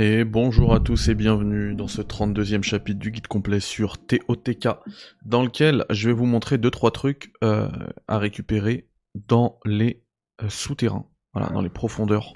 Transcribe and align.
Et 0.00 0.22
bonjour 0.22 0.74
à 0.74 0.78
tous 0.78 1.08
et 1.08 1.16
bienvenue 1.16 1.74
dans 1.74 1.88
ce 1.88 2.02
32e 2.02 2.62
chapitre 2.62 3.00
du 3.00 3.10
guide 3.10 3.26
complet 3.26 3.58
sur 3.58 3.98
TOTK, 3.98 4.68
dans 5.24 5.42
lequel 5.42 5.86
je 5.90 6.06
vais 6.06 6.14
vous 6.14 6.24
montrer 6.24 6.56
2-3 6.56 6.92
trucs 6.92 7.32
euh, 7.42 7.68
à 8.06 8.18
récupérer 8.18 8.86
dans 9.26 9.58
les 9.64 10.04
euh, 10.40 10.48
souterrains, 10.48 11.06
voilà, 11.32 11.48
dans 11.48 11.62
les 11.62 11.68
profondeurs 11.68 12.34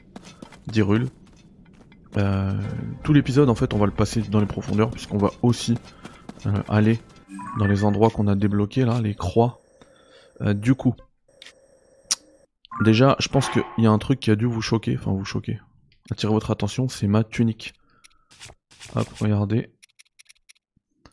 d'Hyrule. 0.67 1.06
Euh, 2.17 2.53
tout 3.04 3.12
l'épisode 3.12 3.48
en 3.48 3.54
fait 3.54 3.72
on 3.74 3.79
va 3.79 3.86
le 3.86 3.92
passer 3.92 4.22
dans 4.22 4.40
les 4.40 4.46
profondeurs 4.46 4.90
puisqu'on 4.90 5.18
va 5.18 5.30
aussi 5.42 5.79
aller 6.68 6.98
dans 7.60 7.66
les 7.68 7.84
endroits 7.84 8.10
qu'on 8.10 8.26
a 8.26 8.34
débloqués 8.34 8.84
là, 8.84 9.00
les 9.00 9.14
croix. 9.14 9.60
du 10.40 10.74
coup, 10.74 10.96
déjà 12.84 13.14
je 13.20 13.29
pense 13.29 13.48
qu'il 13.50 13.62
y 13.79 13.86
a 13.86 13.90
un 13.92 13.98
truc 13.98 14.18
qui 14.18 14.32
a 14.32 14.34
dû 14.34 14.46
vous 14.46 14.62
choquer, 14.62 14.96
enfin 14.98 15.12
vous 15.12 15.24
choquer, 15.24 15.60
attirer 16.12 16.32
votre 16.32 16.50
attention, 16.50 16.88
c'est 16.88 17.06
ma 17.06 17.24
tunique. 17.24 17.74
Hop, 18.94 19.08
regardez. 19.20 19.72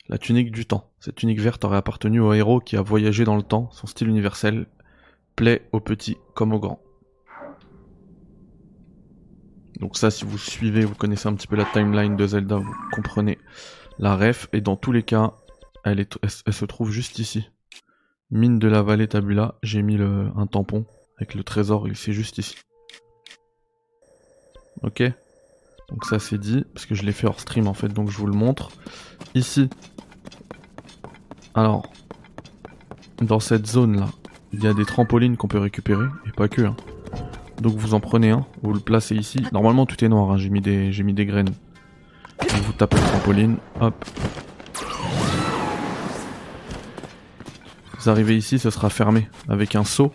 La 0.07 0.17
tunique 0.17 0.52
du 0.52 0.66
temps. 0.66 0.91
Cette 0.99 1.16
tunique 1.16 1.40
verte 1.40 1.63
aurait 1.66 1.77
appartenu 1.77 2.20
au 2.20 2.34
héros 2.34 2.59
qui 2.59 2.77
a 2.77 2.81
voyagé 2.81 3.23
dans 3.23 3.35
le 3.35 3.43
temps. 3.43 3.70
Son 3.71 3.88
style 3.88 4.07
universel 4.07 4.67
plaît 5.35 5.70
aux 5.71 5.80
petits 5.80 6.17
comme 6.35 6.54
aux 6.54 6.59
grands. 6.59 6.81
Donc 9.80 9.98
ça, 9.98 10.12
si 10.12 10.26
vous 10.26 10.38
suivez, 10.38 10.84
vous 10.84 10.95
connaissez 10.95 11.27
un 11.27 11.35
petit 11.35 11.48
peu 11.48 11.55
la 11.55 11.66
timeline 11.66 12.18
de 12.18 12.27
Zelda, 12.27 12.57
vous 12.57 12.76
comprenez 12.91 13.38
la 13.98 14.16
ref. 14.16 14.49
Et 14.52 14.62
dans 14.62 14.76
tous 14.76 14.91
les 14.91 15.04
cas, 15.04 15.34
elle, 15.85 16.05
se 16.27 16.66
trouve 16.66 16.91
juste 16.91 17.20
ici. 17.20 17.49
Mine 18.31 18.59
de 18.59 18.68
la 18.68 18.81
vallée 18.81 19.07
Tabula, 19.07 19.55
j'ai 19.63 19.81
mis 19.81 19.98
un 20.02 20.48
tampon 20.48 20.85
avec 21.18 21.35
le 21.35 21.43
trésor, 21.43 21.88
il 21.88 21.95
c'est 21.95 22.13
juste 22.13 22.38
ici. 22.38 22.55
Ok 24.84 25.04
Donc 25.90 26.06
ça 26.06 26.20
c'est 26.20 26.38
dit, 26.38 26.66
parce 26.74 26.86
que 26.86 26.96
je 26.96 27.04
l'ai 27.04 27.12
fait 27.12 27.28
hors 27.28 27.40
stream 27.40 27.68
en 27.68 27.74
fait, 27.74 27.90
donc 27.90 28.10
je 28.10 28.18
vous 28.18 28.28
le 28.28 28.34
montre. 28.34 28.72
Ici, 29.36 29.70
alors, 31.54 31.91
dans 33.21 33.40
cette 33.40 33.68
zone 33.68 33.99
là, 33.99 34.08
il 34.54 34.63
y 34.63 34.68
a 34.68 34.74
des 34.74 34.86
trampolines 34.86 35.38
qu'on 35.38 35.48
peut 35.48 35.60
récupérer, 35.60 36.05
et 36.26 36.32
pas 36.32 36.48
que. 36.48 36.62
Hein. 36.62 36.76
Donc 37.62 37.76
vous 37.76 37.94
en 37.94 37.99
prenez 37.99 38.32
un, 38.32 38.46
vous 38.63 38.74
le 38.74 38.80
placez 38.80 39.16
ici. 39.16 39.44
Normalement 39.52 39.86
tout 39.86 40.04
est 40.04 40.08
noir, 40.08 40.32
hein. 40.32 40.38
j'ai 40.38 40.49
mis, 40.49 40.62
des, 40.62 40.91
mis 41.04 41.14
des 41.14 41.26
graines. 41.26 41.54
vous 42.64 42.74
tapez 42.74 42.96
le 42.96 43.04
trampoline, 43.04 43.58
hop. 43.82 44.05
Vous 47.99 48.10
arrivez 48.10 48.38
ici, 48.38 48.60
ce 48.60 48.70
sera 48.70 48.90
fermé 48.90 49.27
avec 49.49 49.76
un 49.76 49.84
seau 49.84 50.14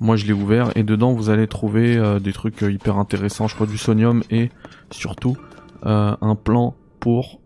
moi 0.00 0.16
je 0.16 0.26
l'ai 0.26 0.32
ouvert 0.32 0.76
et 0.76 0.82
dedans 0.82 1.12
vous 1.12 1.30
allez 1.30 1.46
trouver 1.46 1.96
euh, 1.96 2.18
des 2.18 2.32
trucs 2.32 2.62
euh, 2.62 2.72
hyper 2.72 2.98
intéressants, 2.98 3.48
je 3.48 3.54
crois 3.54 3.66
du 3.66 3.78
sonium 3.78 4.22
et 4.30 4.50
surtout 4.90 5.36
euh, 5.84 6.16
un 6.20 6.34
plan 6.34 6.74
pour 7.00 7.40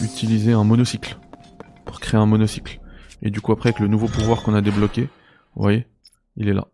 utiliser 0.00 0.52
un 0.52 0.62
monocycle. 0.62 1.18
Pour 1.84 1.98
créer 1.98 2.20
un 2.20 2.26
monocycle. 2.26 2.80
Et 3.22 3.30
du 3.30 3.40
coup 3.40 3.50
après 3.50 3.70
avec 3.70 3.80
le 3.80 3.88
nouveau 3.88 4.06
pouvoir 4.06 4.44
qu'on 4.44 4.54
a 4.54 4.60
débloqué, 4.60 5.08
vous 5.56 5.62
voyez, 5.62 5.88
il 6.36 6.48
est 6.48 6.52
là. 6.52 6.68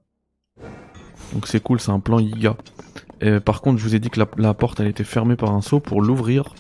Donc 1.33 1.47
c'est 1.47 1.61
cool, 1.61 1.81
c'est 1.81 1.91
un 1.91 2.01
plan 2.01 2.19
Yiga. 2.19 2.57
par 3.47 3.63
contre 3.63 3.79
je 3.79 3.85
vous 3.85 3.95
ai 3.95 4.01
dit 4.01 4.11
que 4.11 4.21
la, 4.21 4.27
la 4.37 4.53
porte 4.53 4.81
elle 4.81 4.87
était 4.87 5.03
fermée 5.03 5.37
par 5.37 5.53
un 5.53 5.63
seau 5.63 5.81
pour 5.81 6.03
l'ouvrir. 6.03 6.55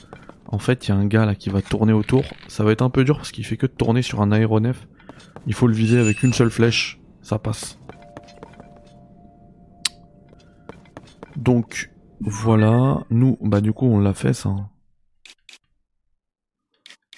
En 0.46 0.58
fait 0.58 0.88
il 0.88 0.92
y 0.92 0.92
a 0.92 0.96
un 0.96 1.04
gars 1.04 1.26
là 1.26 1.34
qui 1.34 1.50
va 1.50 1.60
tourner 1.60 1.92
autour. 1.92 2.24
Ça 2.48 2.64
va 2.64 2.72
être 2.72 2.82
un 2.82 2.90
peu 2.90 3.04
dur 3.04 3.18
parce 3.18 3.30
qu'il 3.30 3.44
fait 3.44 3.58
que 3.58 3.66
tourner 3.66 4.00
sur 4.00 4.22
un 4.22 4.32
aéronef. 4.32 4.88
Il 5.46 5.52
faut 5.52 5.66
le 5.66 5.74
viser 5.74 5.98
avec 5.98 6.22
une 6.22 6.32
seule 6.32 6.50
flèche, 6.50 6.98
ça 7.20 7.38
passe. 7.38 7.78
Donc 11.36 11.90
voilà, 12.20 13.04
nous, 13.10 13.36
bah 13.40 13.60
du 13.60 13.72
coup 13.72 13.86
on 13.86 13.98
l'a 13.98 14.14
fait 14.14 14.34
ça. 14.34 14.54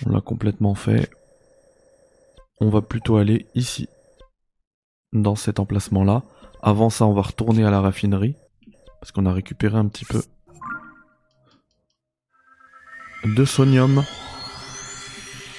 On 0.04 0.10
l'a 0.10 0.20
complètement 0.20 0.74
fait. 0.74 1.10
On 2.60 2.70
va 2.70 2.80
plutôt 2.82 3.16
aller 3.16 3.46
ici, 3.54 3.88
dans 5.12 5.36
cet 5.36 5.60
emplacement 5.60 6.04
là. 6.04 6.22
Avant 6.62 6.90
ça 6.90 7.06
on 7.06 7.12
va 7.12 7.22
retourner 7.22 7.64
à 7.64 7.70
la 7.70 7.80
raffinerie, 7.80 8.36
parce 9.00 9.12
qu'on 9.12 9.26
a 9.26 9.32
récupéré 9.32 9.76
un 9.76 9.88
petit 9.88 10.06
peu 10.06 10.22
de 13.24 13.44
sonium. 13.44 14.02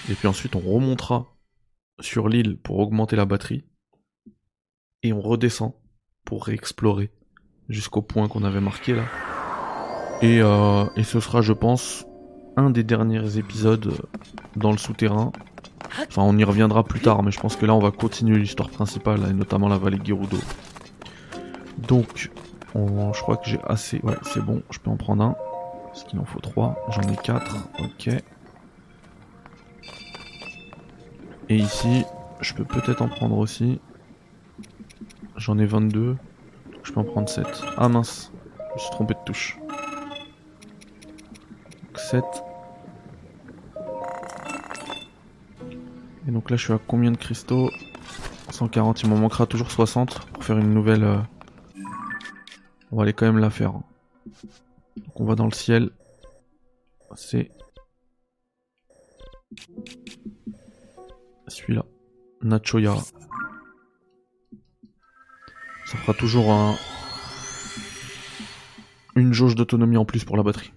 Et 0.09 0.15
puis 0.15 0.27
ensuite 0.27 0.55
on 0.55 0.59
remontera 0.59 1.27
sur 1.99 2.27
l'île 2.29 2.57
pour 2.57 2.79
augmenter 2.79 3.15
la 3.15 3.25
batterie. 3.25 3.65
Et 5.03 5.13
on 5.13 5.21
redescend 5.21 5.73
pour 6.25 6.45
réexplorer 6.45 7.11
jusqu'au 7.69 8.01
point 8.01 8.27
qu'on 8.27 8.43
avait 8.43 8.61
marqué 8.61 8.93
là. 8.93 9.03
Et, 10.21 10.39
euh, 10.41 10.85
et 10.95 11.03
ce 11.03 11.19
sera, 11.19 11.41
je 11.41 11.53
pense, 11.53 12.05
un 12.55 12.69
des 12.69 12.83
derniers 12.83 13.37
épisodes 13.37 13.93
dans 14.55 14.71
le 14.71 14.77
souterrain. 14.77 15.31
Enfin, 16.07 16.23
on 16.23 16.37
y 16.37 16.43
reviendra 16.43 16.83
plus 16.83 16.99
tard, 16.99 17.23
mais 17.23 17.31
je 17.31 17.39
pense 17.39 17.55
que 17.55 17.65
là, 17.65 17.73
on 17.75 17.79
va 17.79 17.91
continuer 17.91 18.37
l'histoire 18.39 18.69
principale, 18.69 19.21
et 19.29 19.33
notamment 19.33 19.67
la 19.67 19.77
vallée 19.77 19.99
Gerudo. 20.03 20.37
Donc, 21.77 22.31
on, 22.73 23.13
je 23.13 23.21
crois 23.21 23.37
que 23.37 23.47
j'ai 23.47 23.59
assez... 23.67 23.99
Ouais, 24.03 24.17
c'est 24.23 24.43
bon, 24.43 24.61
je 24.71 24.79
peux 24.79 24.89
en 24.89 24.97
prendre 24.97 25.23
un. 25.23 25.35
Parce 25.85 26.03
qu'il 26.03 26.19
en 26.19 26.25
faut 26.25 26.39
trois. 26.39 26.75
J'en 26.89 27.01
ai 27.03 27.15
quatre. 27.15 27.55
Ok. 27.79 28.09
Et 31.49 31.55
ici, 31.55 32.03
je 32.41 32.53
peux 32.53 32.65
peut-être 32.65 33.01
en 33.01 33.07
prendre 33.07 33.37
aussi. 33.37 33.79
J'en 35.37 35.57
ai 35.57 35.65
22. 35.65 36.17
Je 36.87 36.93
peux 36.93 37.01
en 37.01 37.03
prendre 37.03 37.27
7. 37.27 37.45
Ah 37.75 37.89
mince, 37.89 38.31
je 38.69 38.73
me 38.73 38.79
suis 38.79 38.91
trompé 38.91 39.13
de 39.13 39.19
touche. 39.25 39.59
7. 41.97 42.23
Et 46.27 46.31
donc 46.31 46.49
là 46.49 46.55
je 46.55 46.63
suis 46.63 46.71
à 46.71 46.79
combien 46.87 47.11
de 47.11 47.17
cristaux? 47.17 47.69
140, 48.51 49.01
il 49.01 49.09
m'en 49.09 49.17
manquera 49.17 49.45
toujours 49.45 49.69
60 49.69 50.27
pour 50.31 50.43
faire 50.45 50.57
une 50.57 50.73
nouvelle... 50.73 51.03
Euh, 51.03 51.17
on 52.93 52.95
va 52.95 53.03
aller 53.03 53.11
quand 53.11 53.25
même 53.25 53.39
la 53.39 53.49
faire. 53.49 53.73
Donc 53.73 55.19
on 55.19 55.25
va 55.25 55.35
dans 55.35 55.43
le 55.43 55.51
ciel. 55.51 55.89
C'est... 57.15 57.51
Celui-là. 61.47 61.83
Nachoya. 62.43 62.95
Ça 65.87 65.97
fera 65.99 66.13
toujours 66.13 66.51
un... 66.51 66.75
une 69.15 69.31
jauge 69.31 69.55
d'autonomie 69.55 69.95
en 69.95 70.03
plus 70.03 70.25
pour 70.25 70.35
la 70.35 70.43
batterie. 70.43 70.73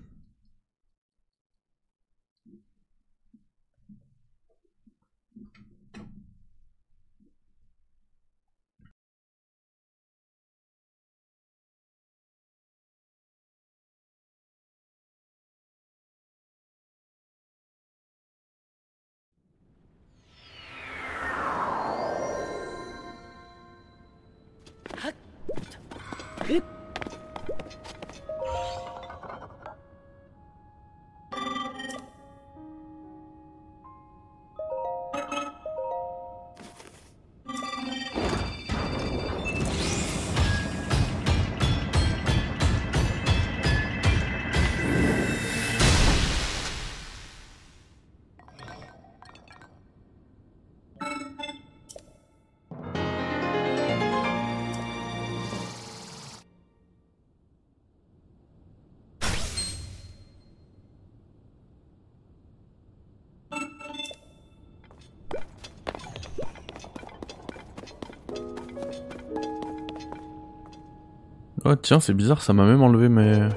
Oh 71.70 71.76
tiens, 71.76 72.00
c'est 72.00 72.14
bizarre, 72.14 72.42
ça 72.42 72.52
m'a 72.52 72.66
même 72.66 72.82
enlevé 72.82 73.08
mais... 73.08 73.48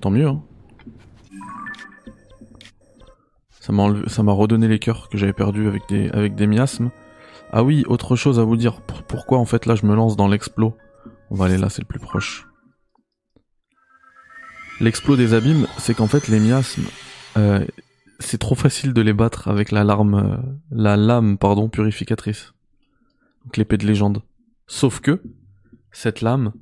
Tant 0.00 0.10
mieux, 0.10 0.26
hein. 0.26 0.42
Ça 3.60 3.72
m'a 3.72 4.32
redonné 4.32 4.66
les 4.66 4.80
cœurs 4.80 5.08
que 5.08 5.18
j'avais 5.18 5.32
perdus 5.32 5.68
avec 5.68 6.34
des, 6.34 6.46
miasmes. 6.48 6.90
Ah 7.52 7.62
oui, 7.62 7.84
autre 7.86 8.16
chose 8.16 8.40
à 8.40 8.44
vous 8.44 8.56
dire. 8.56 8.80
pourquoi 9.06 9.38
en 9.38 9.44
fait 9.44 9.66
là 9.66 9.76
je 9.76 9.86
me 9.86 9.94
lance 9.94 10.16
dans 10.16 10.26
l'explo? 10.26 10.76
On 11.30 11.36
va 11.36 11.44
aller 11.44 11.58
là, 11.58 11.68
c'est 11.68 11.82
le 11.82 11.86
plus 11.86 12.00
proche. 12.00 12.48
L'explos 14.80 15.14
des 15.14 15.32
abîmes, 15.32 15.68
c'est 15.78 15.94
qu'en 15.94 16.08
fait 16.08 16.26
les 16.26 16.40
miasmes, 16.40 16.86
euh, 17.36 17.64
c'est 18.18 18.38
trop 18.38 18.56
facile 18.56 18.92
de 18.92 19.00
les 19.00 19.12
battre 19.12 19.46
avec 19.46 19.70
la 19.70 19.84
larme, 19.84 20.14
euh, 20.14 20.36
la 20.72 20.96
lame 20.96 21.38
pardon 21.38 21.68
purificatrice. 21.68 22.52
Donc 23.44 23.56
l'épée 23.56 23.78
de 23.78 23.86
légende. 23.86 24.22
Sauf 24.66 24.98
que 24.98 25.22
cette 25.92 26.20
lame, 26.20 26.52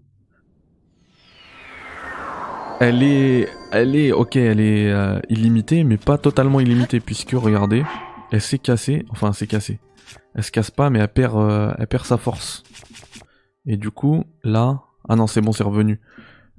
elle 2.80 3.02
est, 3.02 3.48
elle 3.72 3.96
est, 3.96 4.12
ok, 4.12 4.36
elle 4.36 4.60
est 4.60 4.90
euh, 4.90 5.20
illimitée, 5.28 5.84
mais 5.84 5.96
pas 5.96 6.18
totalement 6.18 6.60
illimitée 6.60 7.00
puisque 7.00 7.32
regardez, 7.32 7.84
elle 8.30 8.40
s'est 8.40 8.58
cassée, 8.58 9.06
enfin 9.10 9.28
elle 9.28 9.34
s'est 9.34 9.46
cassée. 9.46 9.78
Elle 10.34 10.42
se 10.42 10.50
casse 10.50 10.70
pas, 10.70 10.90
mais 10.90 10.98
elle 10.98 11.08
perd, 11.08 11.36
euh, 11.36 11.72
elle 11.78 11.86
perd 11.86 12.04
sa 12.04 12.16
force. 12.16 12.62
Et 13.66 13.76
du 13.76 13.90
coup, 13.90 14.24
là, 14.42 14.82
ah 15.08 15.16
non, 15.16 15.26
c'est 15.26 15.40
bon, 15.40 15.52
c'est 15.52 15.62
revenu. 15.62 16.00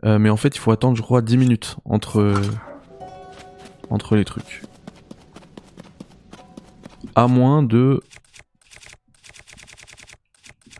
Euh, 0.06 0.18
mais 0.18 0.30
en 0.30 0.38
fait, 0.38 0.56
il 0.56 0.60
faut 0.60 0.72
attendre, 0.72 0.96
je 0.96 1.02
crois, 1.02 1.22
10 1.22 1.38
minutes 1.38 1.78
entre, 1.86 2.34
entre 3.90 4.16
les 4.16 4.26
trucs. 4.26 4.62
À 7.16 7.28
moins 7.28 7.64
de... 7.64 8.02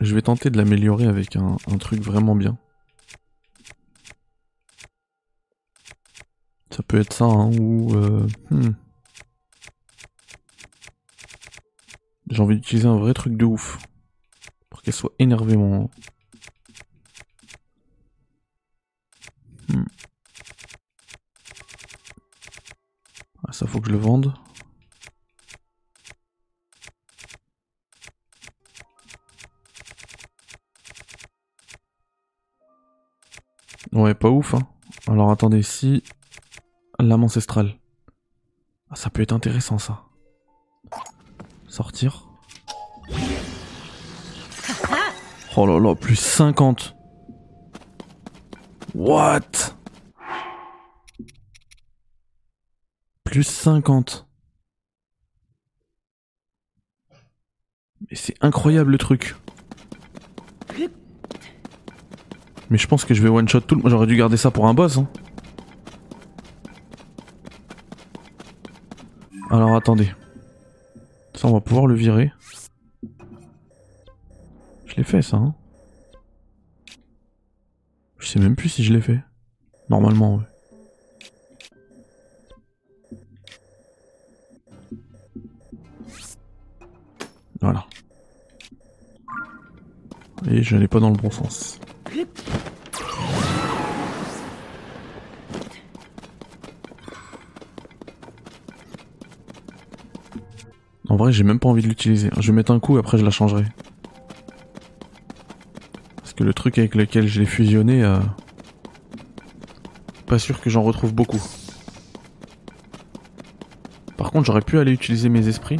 Je 0.00 0.14
vais 0.14 0.22
tenter 0.22 0.50
de 0.50 0.58
l'améliorer 0.58 1.06
avec 1.06 1.36
un, 1.36 1.56
truc 1.78 2.00
vraiment 2.00 2.34
bien. 2.34 2.58
Ça 6.70 6.82
peut 6.82 7.00
être 7.00 7.14
ça, 7.14 7.24
hein, 7.24 7.50
ou... 7.58 7.94
Euh, 7.94 8.26
hmm. 8.50 8.70
J'ai 12.28 12.42
envie 12.42 12.56
d'utiliser 12.56 12.88
un 12.88 12.98
vrai 12.98 13.14
truc 13.14 13.36
de 13.36 13.44
ouf. 13.46 13.78
Pour 14.68 14.82
qu'elle 14.82 14.92
soit 14.92 15.12
énervément... 15.18 15.90
Hmm. 19.68 19.84
Ah, 23.48 23.52
ça 23.52 23.66
faut 23.66 23.80
que 23.80 23.86
je 23.86 23.92
le 23.92 23.98
vende. 23.98 24.34
Ouais, 33.96 34.12
pas 34.12 34.28
ouf, 34.28 34.52
hein. 34.52 34.68
Alors 35.08 35.30
attendez, 35.30 35.62
si... 35.62 36.02
Lame 36.98 37.24
ancestrale. 37.24 37.78
Ah, 38.90 38.94
ça 38.94 39.08
peut 39.08 39.22
être 39.22 39.32
intéressant, 39.32 39.78
ça. 39.78 40.04
Sortir. 41.66 42.28
Oh 45.56 45.66
là 45.66 45.80
là, 45.80 45.94
plus 45.94 46.16
50. 46.16 46.94
What? 48.94 49.40
Plus 53.24 53.44
50. 53.44 54.28
Mais 58.10 58.16
c'est 58.16 58.36
incroyable 58.42 58.92
le 58.92 58.98
truc. 58.98 59.36
Mais 62.70 62.78
je 62.78 62.86
pense 62.86 63.04
que 63.04 63.14
je 63.14 63.22
vais 63.22 63.28
one 63.28 63.48
shot 63.48 63.60
tout 63.60 63.76
le... 63.76 63.88
J'aurais 63.88 64.06
dû 64.06 64.16
garder 64.16 64.36
ça 64.36 64.50
pour 64.50 64.66
un 64.66 64.74
boss. 64.74 64.98
Hein. 64.98 65.08
Alors 69.50 69.76
attendez. 69.76 70.10
Ça 71.34 71.48
on 71.48 71.52
va 71.52 71.60
pouvoir 71.60 71.86
le 71.86 71.94
virer. 71.94 72.32
Je 74.86 74.96
l'ai 74.96 75.04
fait 75.04 75.22
ça. 75.22 75.36
Hein. 75.36 75.54
Je 78.18 78.26
sais 78.26 78.40
même 78.40 78.56
plus 78.56 78.68
si 78.68 78.82
je 78.82 78.92
l'ai 78.92 79.00
fait. 79.00 79.20
Normalement 79.88 80.36
ouais. 80.36 80.44
Voilà. 87.60 87.86
Et 90.50 90.62
je 90.62 90.74
n'allais 90.74 90.88
pas 90.88 91.00
dans 91.00 91.10
le 91.10 91.16
bon 91.16 91.30
sens. 91.30 91.80
En 101.08 101.16
vrai, 101.16 101.32
j'ai 101.32 101.44
même 101.44 101.58
pas 101.58 101.68
envie 101.68 101.82
de 101.82 101.88
l'utiliser. 101.88 102.30
Je 102.38 102.48
vais 102.48 102.52
mettre 102.52 102.72
un 102.72 102.80
coup, 102.80 102.98
après 102.98 103.16
je 103.16 103.24
la 103.24 103.30
changerai. 103.30 103.64
Parce 106.16 106.34
que 106.34 106.44
le 106.44 106.52
truc 106.52 106.78
avec 106.78 106.94
lequel 106.94 107.26
je 107.26 107.40
l'ai 107.40 107.46
fusionné, 107.46 108.04
euh... 108.04 108.18
pas 110.26 110.38
sûr 110.38 110.60
que 110.60 110.68
j'en 110.68 110.82
retrouve 110.82 111.14
beaucoup. 111.14 111.40
Par 114.16 114.30
contre, 114.30 114.46
j'aurais 114.46 114.60
pu 114.60 114.78
aller 114.78 114.92
utiliser 114.92 115.28
mes 115.28 115.48
esprits. 115.48 115.78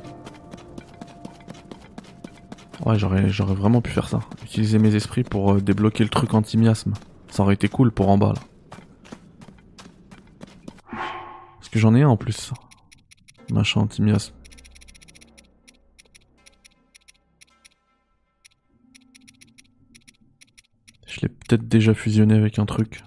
Ouais, 2.87 2.97
j'aurais, 2.97 3.27
vraiment 3.55 3.83
pu 3.83 3.91
faire 3.91 4.09
ça. 4.09 4.21
Utiliser 4.45 4.79
mes 4.79 4.95
esprits 4.95 5.25
pour 5.25 5.55
euh, 5.55 5.61
débloquer 5.61 6.05
le 6.05 6.09
truc 6.09 6.33
anti-miasme. 6.35 6.95
Ça 7.29 7.43
aurait 7.43 7.55
été 7.55 7.69
cool 7.69 7.91
pour 7.91 8.09
en 8.09 8.17
bas, 8.17 8.33
là. 8.33 8.41
Parce 11.57 11.69
que 11.69 11.81
j'en 11.81 11.97
ai 11.97 12.03
un 12.03 12.09
en 12.09 12.17
plus. 12.17 12.53
Machin 13.51 13.81
anti-miasme. 13.81 14.33
Je 21.09 21.23
l'ai 21.23 21.29
peut-être 21.29 21.67
déjà 21.67 21.93
fusionné 21.93 22.37
avec 22.37 22.61
un 22.61 22.67
truc. 22.67 23.03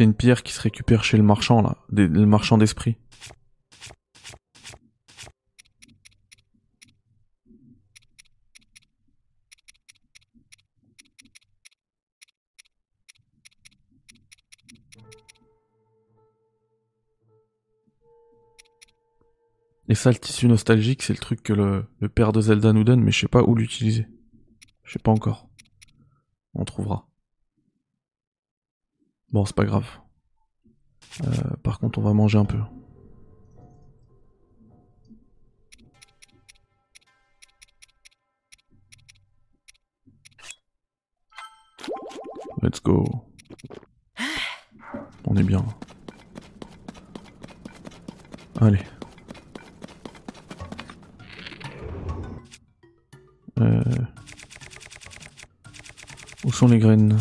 C'est 0.00 0.04
une 0.04 0.14
pierre 0.14 0.42
qui 0.42 0.54
se 0.54 0.62
récupère 0.62 1.04
chez 1.04 1.18
le 1.18 1.22
marchand 1.22 1.60
là, 1.60 1.76
le 1.90 2.24
marchand 2.24 2.56
d'esprit. 2.56 2.96
Et 19.90 19.94
ça, 19.94 20.10
le 20.10 20.16
tissu 20.16 20.48
nostalgique, 20.48 21.02
c'est 21.02 21.12
le 21.12 21.18
truc 21.18 21.42
que 21.42 21.52
le, 21.52 22.08
père 22.08 22.32
de 22.32 22.40
Zelda 22.40 22.72
nous 22.72 22.84
donne, 22.84 23.02
mais 23.02 23.12
je 23.12 23.20
sais 23.20 23.28
pas 23.28 23.42
où 23.42 23.54
l'utiliser. 23.54 24.06
Je 24.82 24.92
sais 24.94 24.98
pas 24.98 25.10
encore. 25.10 25.50
On 26.54 26.64
trouvera. 26.64 27.09
Bon, 29.32 29.44
c'est 29.44 29.54
pas 29.54 29.64
grave. 29.64 29.86
Euh, 31.24 31.56
par 31.62 31.78
contre, 31.78 31.98
on 32.00 32.02
va 32.02 32.12
manger 32.12 32.38
un 32.38 32.44
peu. 32.44 32.58
Let's 42.62 42.82
go. 42.82 43.04
On 45.24 45.36
est 45.36 45.42
bien. 45.42 45.64
Allez. 48.60 48.82
Euh... 53.60 53.82
Où 56.44 56.52
sont 56.52 56.66
les 56.66 56.78
graines? 56.78 57.16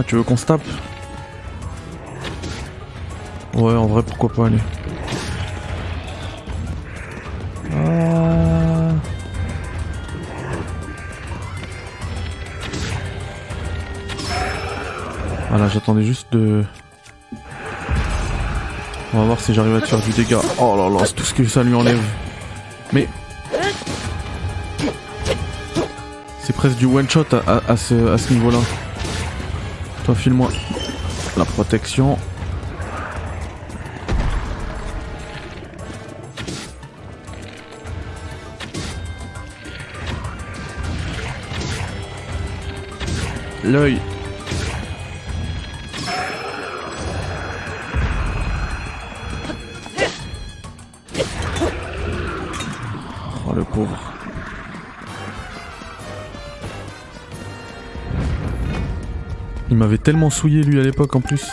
Ah, 0.00 0.04
tu 0.06 0.14
veux 0.16 0.22
qu'on 0.22 0.36
se 0.38 0.46
tape 0.46 0.62
Ouais, 3.52 3.74
en 3.74 3.86
vrai, 3.86 4.02
pourquoi 4.02 4.30
pas 4.30 4.46
aller. 4.46 4.56
Ah. 7.70 8.94
Voilà, 15.50 15.68
j'attendais 15.68 16.02
juste 16.02 16.32
de... 16.32 16.64
On 19.12 19.18
va 19.18 19.24
voir 19.26 19.40
si 19.40 19.52
j'arrive 19.52 19.74
à 19.76 19.82
te 19.82 19.86
faire 19.86 20.00
du 20.00 20.12
dégât. 20.12 20.40
Oh 20.58 20.76
là 20.78 20.88
là, 20.88 21.04
c'est 21.04 21.14
tout 21.14 21.24
ce 21.24 21.34
que 21.34 21.44
ça 21.44 21.62
lui 21.62 21.74
enlève. 21.74 22.00
Mais... 22.94 23.06
C'est 26.42 26.56
presque 26.56 26.78
du 26.78 26.86
one 26.86 27.10
shot 27.10 27.26
à, 27.46 27.76
ce, 27.76 28.14
à 28.14 28.16
ce 28.16 28.32
niveau-là. 28.32 28.60
Toi, 30.10 30.16
file-moi. 30.16 30.50
La 31.36 31.44
protection. 31.44 32.18
L'œil. 43.62 44.00
M'avait 59.80 59.96
tellement 59.96 60.28
souillé 60.28 60.62
lui 60.62 60.78
à 60.78 60.82
l'époque 60.82 61.16
en 61.16 61.22
plus. 61.22 61.48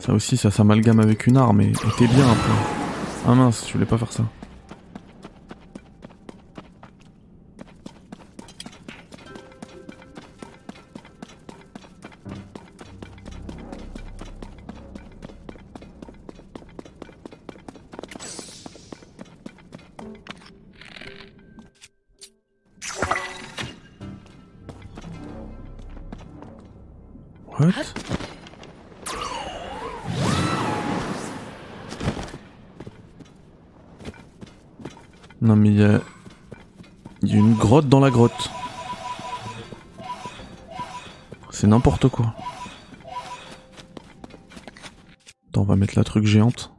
Ça 0.00 0.12
aussi, 0.12 0.36
ça 0.36 0.50
s'amalgame 0.50 0.98
avec 0.98 1.28
une 1.28 1.36
arme 1.36 1.60
et 1.60 1.72
t'es 1.96 2.08
bien 2.08 2.26
un. 2.26 2.36
Ah 3.28 3.34
mince, 3.36 3.64
je 3.68 3.72
voulais 3.72 3.86
pas 3.86 3.96
faire 3.96 4.10
ça. 4.10 4.24
What? 27.58 27.72
Non 35.40 35.56
mais 35.56 35.70
il 35.70 35.80
y 35.80 35.84
a... 35.84 36.00
Y 37.22 37.34
a 37.34 37.36
une 37.36 37.54
grotte 37.54 37.88
dans 37.88 38.00
la 38.00 38.10
grotte. 38.10 38.50
C'est 41.50 41.66
n'importe 41.66 42.08
quoi. 42.08 42.34
Attends, 45.48 45.62
on 45.62 45.64
va 45.64 45.76
mettre 45.76 45.94
la 45.96 46.04
truc 46.04 46.26
géante. 46.26 46.75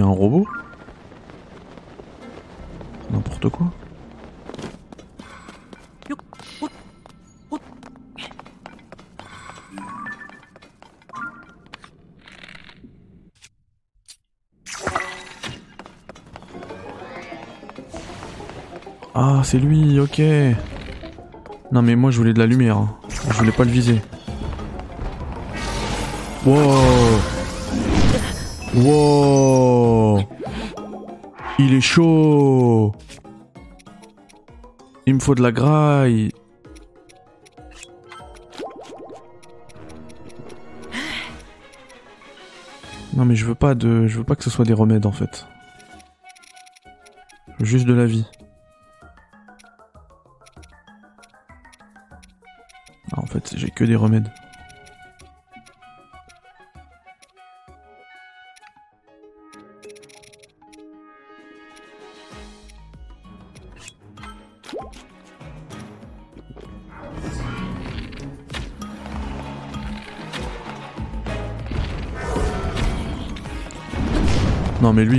Un- 0.00 0.06
robot 0.06 0.46
N'importe 3.10 3.48
quoi. 3.48 3.66
Ah, 19.14 19.40
c'est 19.44 19.58
lui, 19.58 19.98
ok. 19.98 20.20
Non 21.72 21.82
mais 21.82 21.96
moi 21.96 22.10
je 22.10 22.18
voulais 22.18 22.32
de 22.32 22.38
la 22.38 22.46
lumière. 22.46 22.76
hein. 22.78 22.88
Je 23.30 23.36
voulais 23.38 23.52
pas 23.52 23.64
le 23.64 23.70
viser. 23.70 24.00
Wow. 28.74 30.20
Il 31.58 31.74
est 31.74 31.80
chaud. 31.80 32.92
Il 35.06 35.14
me 35.14 35.20
faut 35.20 35.34
de 35.34 35.42
la 35.42 35.52
graille. 35.52 36.30
Non 43.14 43.24
mais 43.24 43.34
je 43.34 43.44
veux 43.46 43.56
pas 43.56 43.74
de, 43.74 44.06
je 44.06 44.18
veux 44.18 44.24
pas 44.24 44.36
que 44.36 44.44
ce 44.44 44.50
soit 44.50 44.64
des 44.64 44.74
remèdes 44.74 45.06
en 45.06 45.12
fait. 45.12 45.46
Juste 47.60 47.86
de 47.86 47.94
la 47.94 48.06
vie. 48.06 48.26
Ah, 53.12 53.20
en 53.20 53.26
fait, 53.26 53.54
j'ai 53.56 53.70
que 53.70 53.84
des 53.84 53.96
remèdes. 53.96 54.30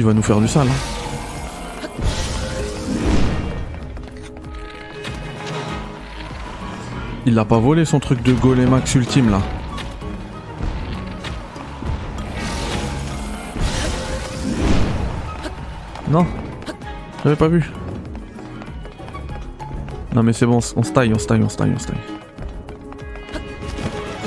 Va 0.09 0.15
nous 0.15 0.23
faire 0.23 0.39
du 0.41 0.47
sale. 0.47 0.67
hein. 0.67 1.89
Il 7.27 7.35
l'a 7.35 7.45
pas 7.45 7.59
volé 7.59 7.85
son 7.85 7.99
truc 7.99 8.23
de 8.23 8.33
Golemax 8.33 8.95
ultime 8.95 9.29
là. 9.29 9.39
Non 16.09 16.25
J'avais 17.23 17.35
pas 17.35 17.47
vu. 17.47 17.69
Non 20.15 20.23
mais 20.23 20.33
c'est 20.33 20.47
bon, 20.47 20.57
on 20.75 20.81
se 20.83 20.91
taille, 20.91 21.13
on 21.13 21.19
se 21.19 21.27
taille, 21.27 21.43
on 21.43 21.49
se 21.49 21.57
taille, 21.57 21.71
on 21.75 21.79
se 21.79 21.85
taille. 21.87 21.97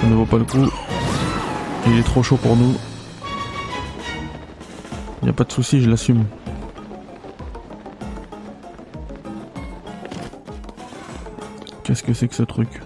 Ça 0.01 0.07
ne 0.07 0.15
vaut 0.15 0.27
pas 0.27 0.39
le 0.39 0.45
coup. 0.45 0.71
Il 1.89 1.99
est 1.99 2.05
trop 2.05 2.23
chaud 2.23 2.37
pour 2.37 2.57
nous. 2.57 2.77
Pas 5.43 5.47
de 5.47 5.53
souci, 5.55 5.83
je 5.83 5.91
l'assume. 5.91 6.25
Qu'est-ce 11.83 12.05
que 12.05 12.15
c'est 12.15 12.29
que 12.29 12.35
ce 12.37 12.45
truc? 12.45 12.81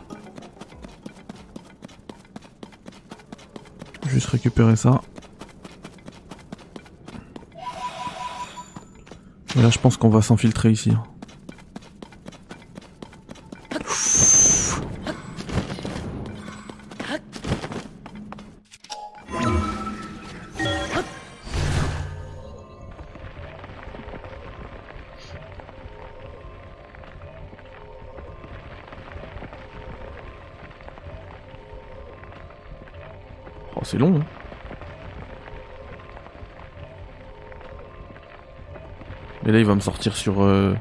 Juste 4.07 4.29
récupérer 4.29 4.75
ça. 4.77 5.03
Et 9.55 9.61
là, 9.61 9.69
je 9.69 9.79
pense 9.79 9.99
qu'on 9.99 10.09
va 10.09 10.23
s'infiltrer 10.23 10.71
ici. 10.71 10.93
Sortir 39.80 40.16
sur 40.16 40.42
euh, 40.42 40.75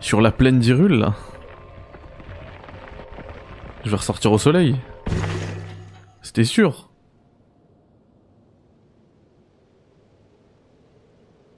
sur 0.00 0.20
la 0.20 0.32
plaine 0.32 0.58
d'Irule 0.58 0.98
là. 0.98 1.14
Je 3.84 3.90
vais 3.90 3.96
ressortir 3.96 4.32
au 4.32 4.38
soleil. 4.38 4.76
C'était 6.22 6.44
sûr. 6.44 6.90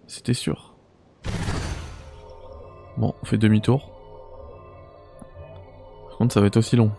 C'était 0.06 0.34
sûr. 0.34 0.74
Bon, 2.98 3.14
on 3.22 3.24
fait 3.24 3.38
demi-tour. 3.38 3.92
Par 6.08 6.18
contre, 6.18 6.34
ça 6.34 6.40
va 6.40 6.48
être 6.48 6.56
aussi 6.56 6.76
long. 6.76 6.90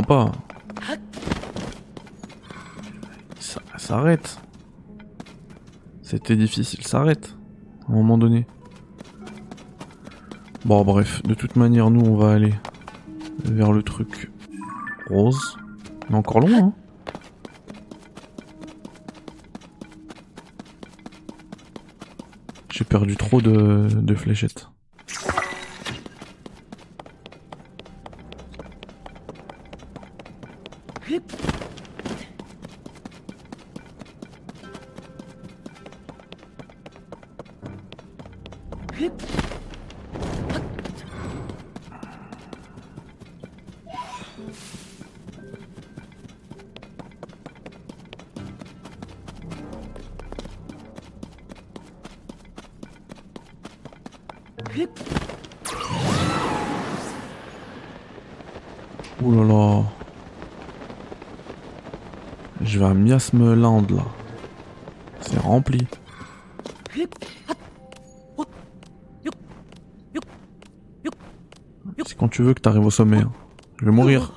Pas. 0.00 0.32
Ça 3.38 3.60
s'arrête. 3.76 4.38
Cet 6.02 6.30
édifice, 6.30 6.72
il 6.72 6.86
s'arrête. 6.86 7.36
À 7.86 7.92
un 7.92 7.96
moment 7.96 8.16
donné. 8.16 8.46
Bon, 10.64 10.82
bref. 10.82 11.22
De 11.24 11.34
toute 11.34 11.56
manière, 11.56 11.90
nous, 11.90 12.00
on 12.00 12.16
va 12.16 12.32
aller 12.32 12.54
vers 13.44 13.72
le 13.72 13.82
truc 13.82 14.30
rose. 15.10 15.58
Mais 16.08 16.16
encore 16.16 16.40
loin, 16.40 16.58
hein. 16.58 16.72
J'ai 22.70 22.84
perdu 22.84 23.16
trop 23.16 23.42
de 23.42 24.14
fléchettes. 24.14 24.71
Ouh. 39.00 39.10
Je 62.72 62.78
vais 62.78 62.86
à 62.86 62.94
Miasmeland 62.94 63.84
là. 63.90 64.04
C'est 65.20 65.38
rempli. 65.38 65.86
Quand 72.22 72.28
tu 72.28 72.42
veux 72.44 72.54
que 72.54 72.60
t'arrives 72.60 72.86
au 72.86 72.90
sommet. 72.90 73.16
hein. 73.16 73.32
Je 73.80 73.84
vais 73.84 73.90
mourir. 73.90 74.32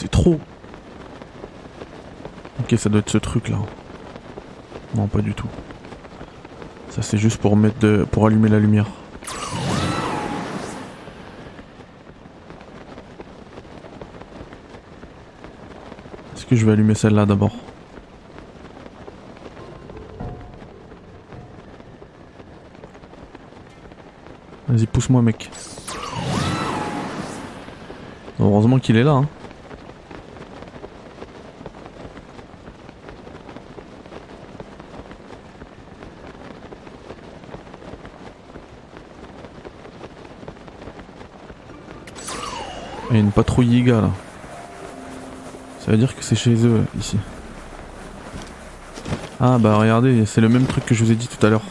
C'est 0.00 0.10
trop. 0.10 0.40
Ok, 2.60 2.74
ça 2.78 2.88
doit 2.88 3.00
être 3.00 3.10
ce 3.10 3.18
truc 3.18 3.50
là. 3.50 3.58
Non, 4.94 5.06
pas 5.08 5.20
du 5.20 5.34
tout. 5.34 5.46
Ça 6.88 7.02
c'est 7.02 7.18
juste 7.18 7.36
pour 7.36 7.54
mettre 7.54 7.78
de... 7.80 8.06
pour 8.10 8.26
allumer 8.26 8.48
la 8.48 8.58
lumière. 8.58 8.86
Est-ce 16.34 16.46
que 16.46 16.56
je 16.56 16.64
vais 16.64 16.72
allumer 16.72 16.94
celle-là 16.94 17.26
d'abord? 17.26 17.52
Vas-y, 24.66 24.86
pousse-moi 24.86 25.20
mec. 25.20 25.50
Heureusement 28.40 28.78
qu'il 28.78 28.96
est 28.96 29.04
là. 29.04 29.12
Hein. 29.12 29.28
Il 43.10 43.16
y 43.16 43.18
a 43.18 43.22
une 43.22 43.32
patrouille 43.32 43.66
Yiga 43.66 44.00
là. 44.00 44.10
Ça 45.80 45.90
veut 45.90 45.96
dire 45.96 46.14
que 46.14 46.22
c'est 46.22 46.36
chez 46.36 46.66
eux 46.66 46.84
ici. 46.98 47.18
Ah 49.40 49.58
bah 49.58 49.76
regardez, 49.76 50.26
c'est 50.26 50.40
le 50.40 50.48
même 50.48 50.66
truc 50.66 50.84
que 50.84 50.94
je 50.94 51.02
vous 51.02 51.10
ai 51.10 51.16
dit 51.16 51.26
tout 51.28 51.44
à 51.44 51.50
l'heure. 51.50 51.64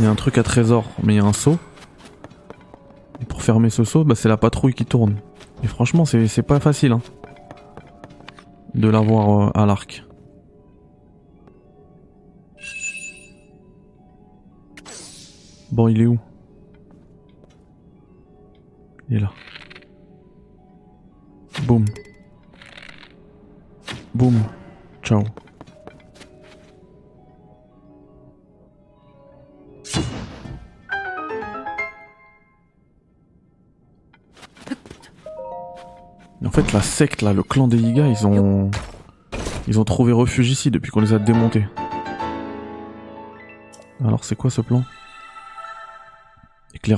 Il 0.00 0.04
y 0.04 0.06
a 0.06 0.10
un 0.10 0.14
truc 0.14 0.38
à 0.38 0.42
trésor, 0.42 0.86
mais 1.02 1.12
il 1.12 1.16
y 1.18 1.20
a 1.20 1.24
un 1.24 1.34
seau. 1.34 1.58
Et 3.20 3.26
pour 3.26 3.42
fermer 3.42 3.68
ce 3.68 3.84
seau, 3.84 4.02
bah, 4.02 4.14
c'est 4.14 4.30
la 4.30 4.38
patrouille 4.38 4.72
qui 4.72 4.86
tourne. 4.86 5.16
Et 5.62 5.66
franchement, 5.66 6.06
c'est 6.06 6.42
pas 6.42 6.58
facile 6.58 6.92
hein, 6.92 7.02
de 8.74 8.88
l'avoir 8.88 9.48
euh, 9.48 9.50
à 9.54 9.66
l'arc. 9.66 10.04
Bon, 15.72 15.88
il 15.88 16.00
est 16.00 16.06
où? 16.06 16.18
Il 19.08 19.16
est 19.16 19.20
là. 19.20 19.30
Boum. 21.62 21.84
Boum. 24.14 24.34
Ciao. 25.02 25.22
En 36.44 36.50
fait, 36.52 36.72
la 36.72 36.82
secte, 36.82 37.22
là, 37.22 37.32
le 37.32 37.44
clan 37.44 37.68
des 37.68 37.78
Yiga, 37.78 38.08
ils 38.08 38.26
ont... 38.26 38.70
Ils 39.68 39.78
ont 39.78 39.84
trouvé 39.84 40.10
refuge 40.12 40.50
ici 40.50 40.72
depuis 40.72 40.90
qu'on 40.90 41.00
les 41.00 41.12
a 41.12 41.20
démontés. 41.20 41.64
Alors, 44.04 44.24
c'est 44.24 44.34
quoi 44.34 44.50
ce 44.50 44.60
plan? 44.60 44.82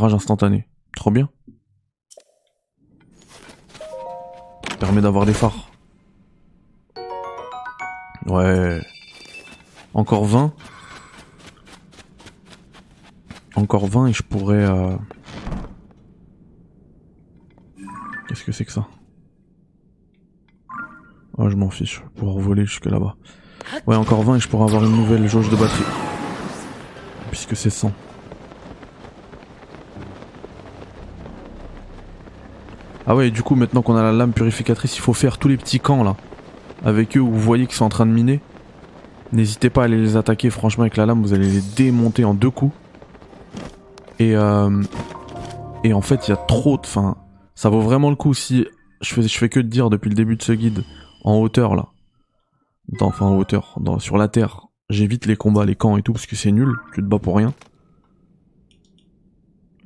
Instantané. 0.00 0.68
Trop 0.96 1.10
bien. 1.10 1.28
Permet 4.80 5.00
d'avoir 5.00 5.26
des 5.26 5.32
phares. 5.34 5.70
Ouais. 8.26 8.80
Encore 9.94 10.24
20. 10.24 10.52
Encore 13.54 13.86
20 13.86 14.06
et 14.08 14.12
je 14.12 14.22
pourrais... 14.22 14.64
euh, 14.64 14.96
Qu'est-ce 18.28 18.44
que 18.44 18.52
c'est 18.52 18.64
que 18.64 18.72
ça? 18.72 18.86
Oh, 21.36 21.48
je 21.48 21.56
m'en 21.56 21.70
fiche. 21.70 22.02
Pouvoir 22.16 22.38
voler 22.38 22.64
jusque 22.64 22.86
là-bas. 22.86 23.16
Ouais, 23.86 23.96
encore 23.96 24.22
20 24.22 24.36
et 24.36 24.40
je 24.40 24.48
pourrais 24.48 24.64
avoir 24.64 24.84
une 24.84 24.96
nouvelle 24.96 25.28
jauge 25.28 25.50
de 25.50 25.56
batterie. 25.56 25.84
Puisque 27.30 27.56
c'est 27.56 27.70
100. 27.70 27.92
Ah 33.06 33.16
ouais, 33.16 33.28
et 33.28 33.30
du 33.30 33.42
coup, 33.42 33.54
maintenant 33.54 33.82
qu'on 33.82 33.96
a 33.96 34.02
la 34.02 34.12
lame 34.12 34.32
purificatrice, 34.32 34.96
il 34.96 35.00
faut 35.00 35.12
faire 35.12 35.38
tous 35.38 35.48
les 35.48 35.56
petits 35.56 35.80
camps 35.80 36.04
là. 36.04 36.16
Avec 36.84 37.16
eux 37.16 37.20
où 37.20 37.30
vous 37.30 37.40
voyez 37.40 37.66
qu'ils 37.66 37.76
sont 37.76 37.84
en 37.84 37.90
train 37.90 38.06
de 38.06 38.12
miner. 38.12 38.40
N'hésitez 39.32 39.70
pas 39.70 39.82
à 39.82 39.84
aller 39.86 39.98
les 39.98 40.16
attaquer, 40.16 40.50
franchement, 40.50 40.82
avec 40.82 40.96
la 40.96 41.06
lame, 41.06 41.22
vous 41.22 41.32
allez 41.32 41.48
les 41.48 41.62
démonter 41.76 42.24
en 42.24 42.34
deux 42.34 42.50
coups. 42.50 42.74
Et, 44.18 44.36
euh, 44.36 44.82
et 45.84 45.92
en 45.94 46.00
fait, 46.00 46.28
il 46.28 46.30
y 46.30 46.34
a 46.34 46.36
trop 46.36 46.76
de. 46.76 46.82
Enfin, 46.82 47.16
ça 47.54 47.70
vaut 47.70 47.80
vraiment 47.80 48.10
le 48.10 48.16
coup 48.16 48.34
si. 48.34 48.66
Je 49.00 49.14
fais, 49.14 49.48
que 49.48 49.58
de 49.58 49.66
dire 49.66 49.90
depuis 49.90 50.10
le 50.10 50.14
début 50.14 50.36
de 50.36 50.42
ce 50.42 50.52
guide, 50.52 50.84
en 51.24 51.38
hauteur 51.38 51.74
là. 51.74 51.88
Enfin, 53.00 53.26
en 53.26 53.36
hauteur, 53.36 53.78
sur 53.98 54.16
la 54.16 54.28
terre. 54.28 54.66
J'évite 54.90 55.26
les 55.26 55.36
combats, 55.36 55.64
les 55.64 55.74
camps 55.74 55.96
et 55.96 56.02
tout, 56.02 56.12
parce 56.12 56.26
que 56.26 56.36
c'est 56.36 56.52
nul, 56.52 56.76
tu 56.94 57.00
te 57.00 57.06
bats 57.06 57.18
pour 57.18 57.36
rien. 57.36 57.52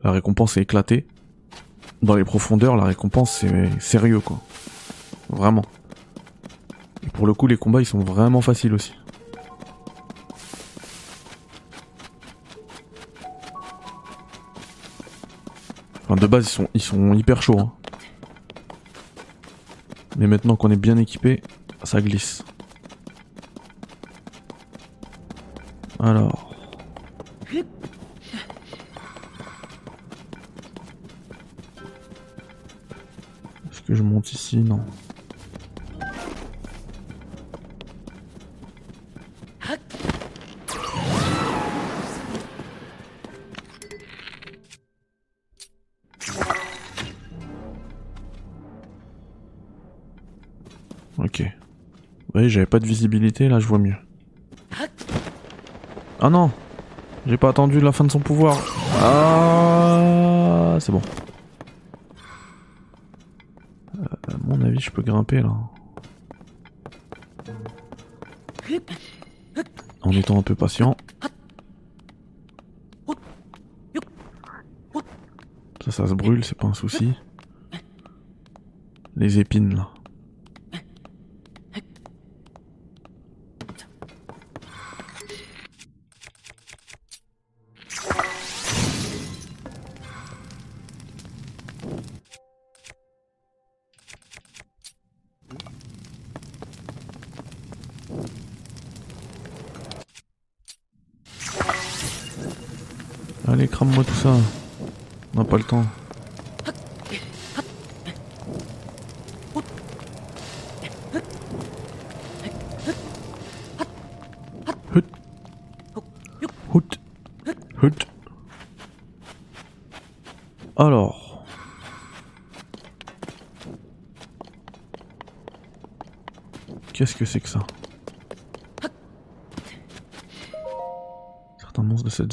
La 0.02 0.11
récompense 0.11 0.57
est 0.57 0.62
éclatée 0.62 1.07
dans 2.02 2.14
les 2.14 2.24
profondeurs, 2.24 2.76
la 2.76 2.85
récompense, 2.85 3.38
c'est 3.40 3.80
sérieux, 3.80 4.20
quoi. 4.20 4.40
Vraiment. 5.28 5.64
Et 7.02 7.09
pour 7.09 7.26
le 7.26 7.35
coup, 7.35 7.46
les 7.46 7.56
combats, 7.56 7.80
ils 7.80 7.87
sont 7.87 7.98
vraiment 7.98 8.40
faciles 8.40 8.74
aussi. 8.74 8.94
Enfin, 16.04 16.16
de 16.16 16.26
base, 16.26 16.46
ils 16.46 16.50
sont, 16.50 16.68
ils 16.74 16.82
sont 16.82 17.14
hyper 17.14 17.42
chauds. 17.42 17.59
Hein. 17.59 17.72
Mais 20.16 20.26
maintenant 20.26 20.56
qu'on 20.56 20.70
est 20.70 20.76
bien 20.76 20.96
équipé, 20.96 21.42
ça 21.82 22.00
glisse. 22.00 22.44
Alors. 25.98 26.36
Ici 34.33 34.59
Non. 34.59 34.81
Ok. 51.19 51.41
Vous 51.41 52.33
voyez, 52.35 52.49
j'avais 52.51 52.67
pas 52.67 52.79
de 52.79 52.87
visibilité, 52.87 53.49
là 53.49 53.59
je 53.61 53.67
vois 53.67 53.79
mieux. 53.79 53.97
Ah 56.21 56.31
non 56.31 56.51
J'ai 57.27 57.37
pas 57.37 57.49
attendu 57.49 57.81
la 57.81 57.93
fin 57.93 58.05
de 58.05 58.11
son 58.11 58.21
pouvoir. 58.21 58.57
Ah 59.03 60.77
C'est 60.81 60.93
bon. 60.93 61.03
Euh, 63.99 64.05
à 64.29 64.37
mon 64.45 64.61
avis, 64.62 64.76
je 64.87 64.90
peux 64.92 65.03
grimper 65.03 65.42
là. 65.42 65.53
En 70.03 70.12
étant 70.12 70.38
un 70.38 70.42
peu 70.42 70.55
patient. 70.55 70.96
Ça, 75.85 75.90
ça 75.90 76.07
se 76.07 76.14
brûle, 76.14 76.44
c'est 76.44 76.57
pas 76.57 76.68
un 76.68 76.75
souci. 76.75 77.12
Les 79.16 79.40
épines 79.40 79.75
là. 79.75 79.90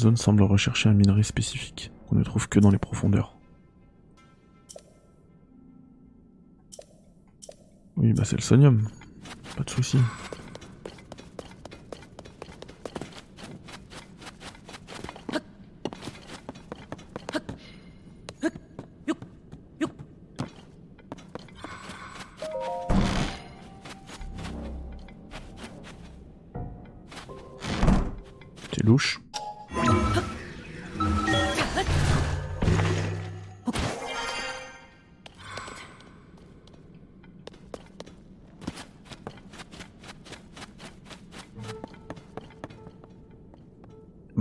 Zone 0.04 0.16
semblent 0.18 0.42
rechercher 0.42 0.90
un 0.90 0.92
minerai 0.92 1.22
spécifique 1.22 1.90
qu'on 2.06 2.16
ne 2.16 2.24
trouve 2.24 2.46
que 2.48 2.60
dans 2.60 2.70
les 2.70 2.78
profondeurs. 2.78 3.36
Oui, 7.96 8.12
bah 8.12 8.24
c'est 8.24 8.36
le 8.36 8.42
sonium. 8.42 8.86
Pas 9.56 9.64
de 9.64 9.70
souci. 9.70 9.98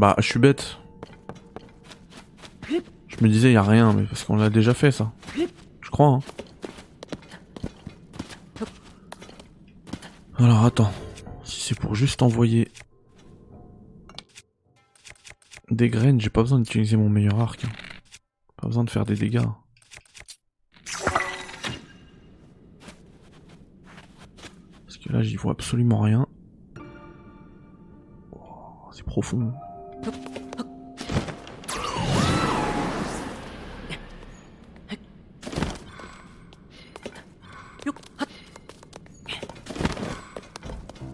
Bah, 0.03 0.15
je 0.17 0.23
suis 0.27 0.39
bête. 0.39 0.79
Je 2.67 3.23
me 3.23 3.29
disais, 3.29 3.53
y 3.53 3.55
a 3.55 3.63
rien, 3.63 3.93
mais 3.93 4.03
parce 4.03 4.25
qu'on 4.25 4.35
l'a 4.35 4.49
déjà 4.49 4.73
fait, 4.73 4.91
ça. 4.91 5.13
Je 5.79 5.89
crois, 5.89 6.07
hein. 6.07 6.19
Alors, 10.35 10.65
attends. 10.65 10.91
Si 11.45 11.61
c'est 11.61 11.79
pour 11.79 11.95
juste 11.95 12.21
envoyer 12.21 12.67
des 15.71 15.87
graines, 15.87 16.19
j'ai 16.19 16.29
pas 16.29 16.41
besoin 16.41 16.59
d'utiliser 16.59 16.97
mon 16.97 17.07
meilleur 17.07 17.39
arc. 17.39 17.63
hein. 17.63 17.69
Pas 18.57 18.67
besoin 18.67 18.83
de 18.83 18.89
faire 18.89 19.05
des 19.05 19.15
dégâts. 19.15 19.47
Parce 24.85 24.97
que 25.01 25.13
là, 25.13 25.23
j'y 25.23 25.37
vois 25.37 25.53
absolument 25.53 26.01
rien. 26.01 26.27
Oh, 28.33 28.89
c'est 28.91 29.05
profond. 29.05 29.53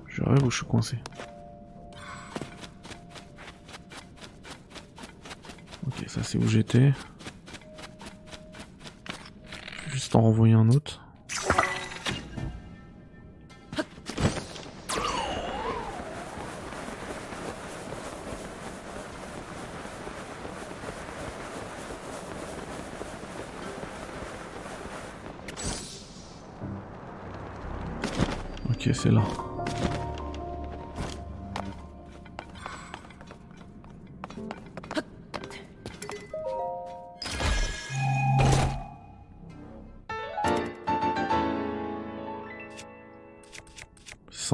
Je 0.07 0.23
rêve 0.23 0.43
ou 0.43 0.49
je 0.49 0.57
suis 0.57 0.65
coincé 0.65 0.97
Ok, 5.87 6.03
ça 6.07 6.23
c'est 6.23 6.37
où 6.37 6.47
j'étais. 6.47 6.91
Juste 9.87 10.15
en 10.15 10.21
renvoyer 10.21 10.55
un 10.55 10.69
autre. 10.69 11.08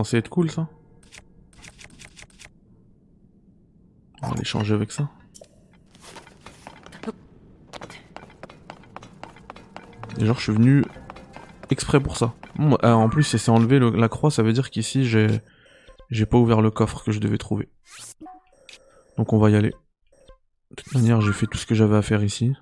Censé 0.06 0.18
être 0.18 0.30
cool 0.30 0.52
ça 0.52 0.68
On 4.22 4.30
va 4.30 4.36
l'échanger 4.36 4.74
avec 4.74 4.92
ça. 4.92 5.10
Et 10.18 10.26
genre 10.26 10.38
je 10.38 10.44
suis 10.44 10.54
venu 10.54 10.84
exprès 11.70 12.00
pour 12.00 12.18
ça. 12.18 12.34
Bon, 12.56 12.78
euh, 12.84 12.94
en 12.94 13.10
plus 13.10 13.24
si 13.24 13.38
c'est 13.38 13.52
enlevé 13.52 13.80
le- 13.80 13.90
la 13.92 14.08
croix, 14.08 14.32
ça 14.32 14.44
veut 14.44 14.54
dire 14.54 14.70
qu'ici 14.70 15.06
j'ai 15.06 15.28
j'ai 16.10 16.26
pas 16.26 16.38
ouvert 16.38 16.62
le 16.62 16.72
coffre 16.72 17.04
que 17.04 17.12
je 17.12 17.20
devais 17.20 17.38
trouver. 17.38 17.70
Donc 19.18 19.34
on 19.34 19.38
va 19.40 19.50
y 19.50 19.56
aller. 19.56 19.74
De 20.72 20.76
toute 20.84 20.94
manière, 20.94 21.20
j'ai 21.22 21.34
fait 21.34 21.48
tout 21.48 21.58
ce 21.58 21.66
que 21.66 21.76
j'avais 21.76 21.96
à 21.98 22.02
faire 22.02 22.24
ici. 22.24 22.54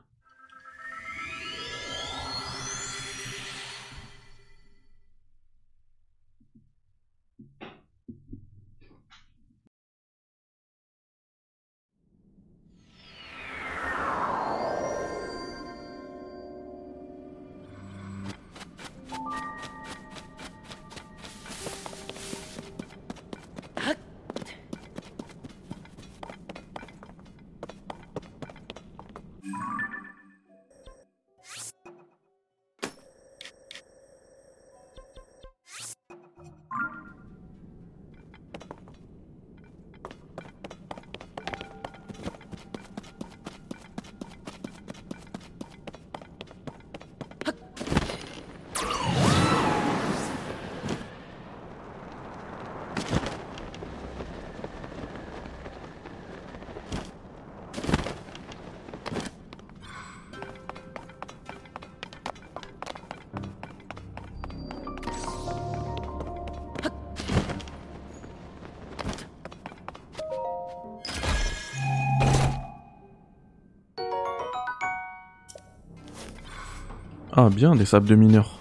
Ah 77.35 77.49
bien, 77.49 77.75
des 77.75 77.85
sables 77.85 78.07
de 78.07 78.13
mineurs. 78.13 78.59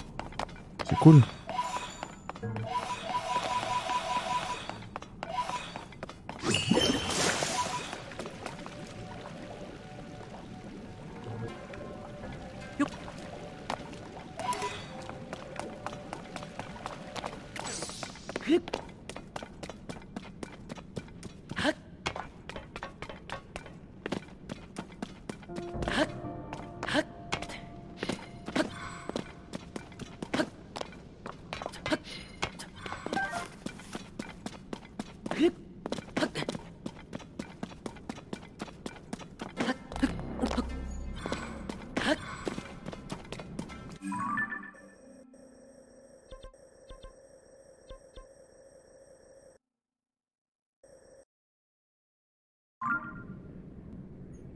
C'est 0.88 0.96
cool. 0.96 1.20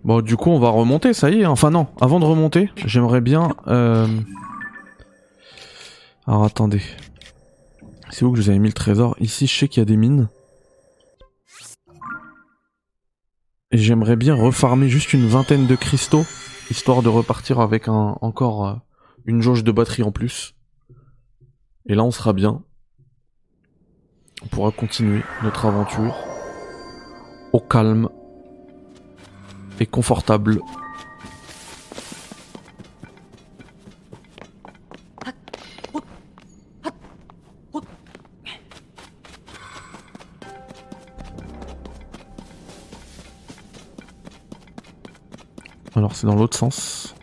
Bon, 0.06 0.20
du 0.20 0.36
coup, 0.36 0.50
on 0.50 0.60
va 0.60 0.68
remonter, 0.68 1.12
ça 1.12 1.30
y 1.30 1.40
est. 1.40 1.46
Enfin, 1.46 1.72
non, 1.72 1.88
avant 2.00 2.20
de 2.20 2.24
remonter, 2.24 2.70
j'aimerais 2.76 3.20
bien... 3.20 3.56
Euh... 3.66 4.06
Alors, 6.28 6.44
attendez. 6.44 6.80
C'est 8.10 8.24
où 8.24 8.30
que 8.30 8.38
je 8.38 8.44
vous 8.44 8.50
avais 8.50 8.60
mis 8.60 8.68
le 8.68 8.72
trésor? 8.72 9.16
Ici, 9.18 9.48
je 9.48 9.58
sais 9.58 9.66
qu'il 9.66 9.80
y 9.80 9.82
a 9.82 9.84
des 9.84 9.96
mines. 9.96 10.28
Et 13.72 13.78
j'aimerais 13.78 14.14
bien 14.14 14.36
refarmer 14.36 14.88
juste 14.88 15.12
une 15.12 15.26
vingtaine 15.26 15.66
de 15.66 15.74
cristaux, 15.74 16.24
histoire 16.70 17.02
de 17.02 17.08
repartir 17.08 17.58
avec 17.58 17.88
un, 17.88 18.16
encore 18.20 18.64
euh, 18.64 18.74
une 19.24 19.42
jauge 19.42 19.64
de 19.64 19.72
batterie 19.72 20.04
en 20.04 20.12
plus. 20.12 20.54
Et 21.86 21.96
là, 21.96 22.04
on 22.04 22.12
sera 22.12 22.32
bien. 22.32 22.62
On 24.44 24.46
pourra 24.46 24.70
continuer 24.70 25.22
notre 25.42 25.66
aventure 25.66 26.14
au 27.52 27.58
calme 27.58 28.08
et 29.80 29.86
confortable. 29.86 30.60
Alors 45.94 46.14
c'est 46.14 46.26
dans 46.26 46.34
l'autre 46.34 46.56
sens. 46.56 47.14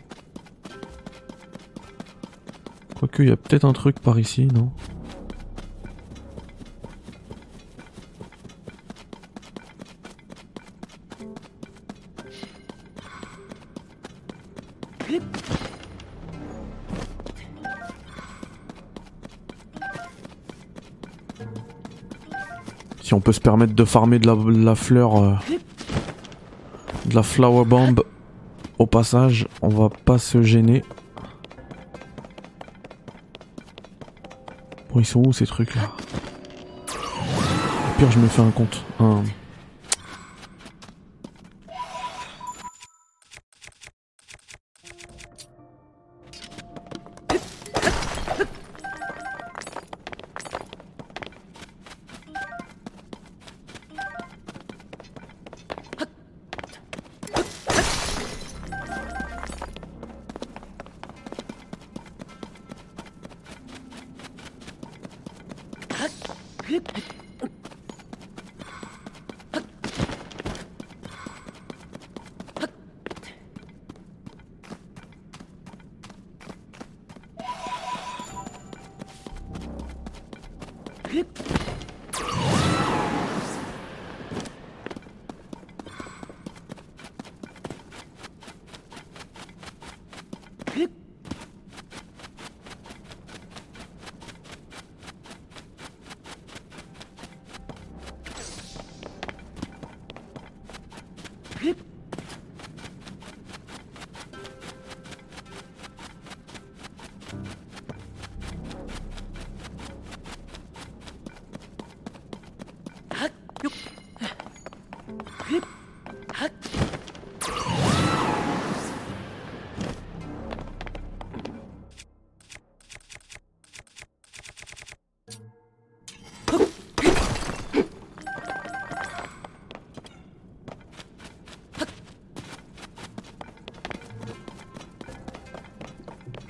Quoique 2.96 3.22
il 3.22 3.28
y 3.28 3.32
a 3.32 3.36
peut-être 3.36 3.64
un 3.64 3.72
truc 3.72 4.00
par 4.00 4.18
ici, 4.18 4.46
non? 4.46 4.72
Peut 23.24 23.32
se 23.32 23.40
permettre 23.40 23.72
de 23.74 23.84
farmer 23.84 24.18
de 24.18 24.26
la, 24.64 24.74
fleur... 24.74 25.16
Euh, 25.16 25.34
de 27.06 27.14
la 27.14 27.22
flower 27.22 27.64
bomb 27.64 28.02
au 28.78 28.86
passage, 28.86 29.48
on 29.62 29.68
va 29.68 29.88
pas 29.88 30.18
se 30.18 30.42
gêner. 30.42 30.84
Bon, 34.92 35.00
ils 35.00 35.06
sont 35.06 35.26
où 35.26 35.32
ces 35.32 35.46
trucs 35.46 35.74
là 35.74 35.82
Au 36.88 37.98
pire, 37.98 38.10
je 38.10 38.18
me 38.18 38.28
fais 38.28 38.42
un 38.42 38.50
compte. 38.50 38.84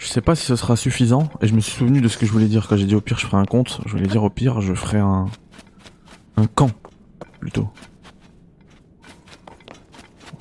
Sais 0.06 0.20
pas 0.20 0.34
si 0.34 0.44
ce 0.44 0.56
sera 0.56 0.76
suffisant. 0.76 1.28
Et 1.40 1.46
je 1.46 1.54
me 1.54 1.60
suis 1.60 1.72
souvenu 1.72 2.00
de 2.00 2.08
ce 2.08 2.18
que 2.18 2.26
je 2.26 2.32
voulais 2.32 2.46
dire 2.46 2.66
quand 2.68 2.76
j'ai 2.76 2.86
dit 2.86 2.94
au 2.94 3.00
pire 3.00 3.18
je 3.18 3.26
ferai 3.26 3.36
un 3.36 3.44
compte. 3.44 3.80
Je 3.86 3.92
voulais 3.92 4.06
dire 4.06 4.22
au 4.22 4.30
pire 4.30 4.60
je 4.60 4.74
ferai 4.74 4.98
un... 4.98 5.26
Un 6.36 6.46
camp, 6.46 6.70
plutôt. 7.38 7.68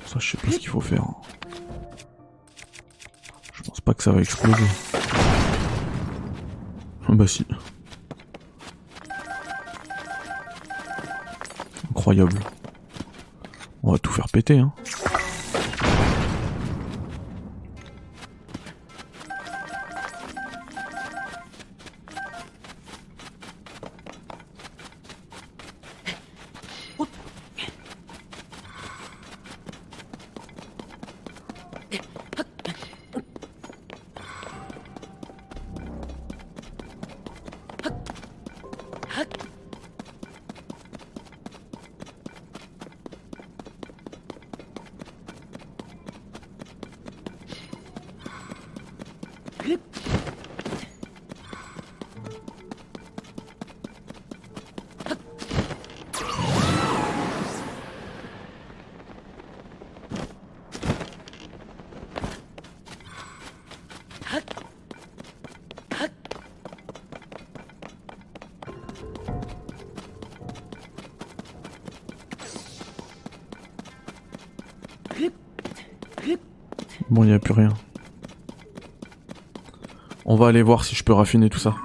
Ça 0.06 0.18
je 0.18 0.30
sais 0.30 0.36
pas 0.36 0.50
ce 0.50 0.58
qu'il 0.58 0.68
faut 0.68 0.80
faire. 0.80 1.04
Je 3.54 3.62
pense 3.62 3.80
pas 3.80 3.94
que 3.94 4.02
ça 4.02 4.10
va 4.10 4.20
exploser. 4.20 4.64
Bah 7.08 7.26
si. 7.28 7.46
Incroyable. 11.90 12.40
On 13.84 13.92
va 13.92 13.98
tout 13.98 14.10
faire 14.10 14.28
péter 14.28 14.58
hein. 14.58 14.72
Bon, 77.14 77.22
il 77.22 77.28
n'y 77.28 77.32
a 77.32 77.38
plus 77.38 77.54
rien. 77.54 77.68
On 80.24 80.34
va 80.34 80.48
aller 80.48 80.62
voir 80.62 80.84
si 80.84 80.96
je 80.96 81.04
peux 81.04 81.12
raffiner 81.12 81.48
tout 81.48 81.60
ça. 81.60 81.76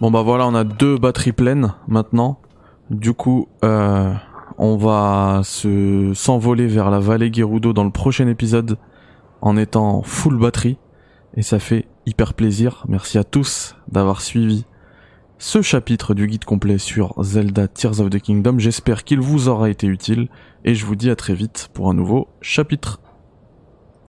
Bon 0.00 0.10
bah 0.10 0.22
voilà, 0.22 0.46
on 0.46 0.54
a 0.54 0.64
deux 0.64 0.96
batteries 0.96 1.32
pleines 1.32 1.74
maintenant. 1.86 2.40
Du 2.88 3.12
coup, 3.12 3.48
euh, 3.62 4.14
on 4.56 4.78
va 4.78 5.42
se 5.44 6.12
s'envoler 6.14 6.68
vers 6.68 6.88
la 6.90 7.00
vallée 7.00 7.30
Gerudo 7.30 7.74
dans 7.74 7.84
le 7.84 7.90
prochain 7.90 8.26
épisode 8.26 8.78
en 9.42 9.58
étant 9.58 10.02
full 10.02 10.38
batterie. 10.38 10.78
Et 11.36 11.42
ça 11.42 11.58
fait 11.58 11.86
hyper 12.06 12.32
plaisir. 12.32 12.86
Merci 12.88 13.18
à 13.18 13.24
tous 13.24 13.76
d'avoir 13.92 14.22
suivi 14.22 14.64
ce 15.36 15.60
chapitre 15.60 16.14
du 16.14 16.26
guide 16.26 16.46
complet 16.46 16.78
sur 16.78 17.22
Zelda 17.22 17.68
Tears 17.68 18.00
of 18.00 18.08
the 18.08 18.20
Kingdom. 18.20 18.58
J'espère 18.58 19.04
qu'il 19.04 19.20
vous 19.20 19.48
aura 19.48 19.68
été 19.68 19.86
utile 19.86 20.28
et 20.64 20.74
je 20.74 20.86
vous 20.86 20.96
dis 20.96 21.10
à 21.10 21.16
très 21.16 21.34
vite 21.34 21.68
pour 21.74 21.90
un 21.90 21.94
nouveau 21.94 22.28
chapitre. 22.40 23.00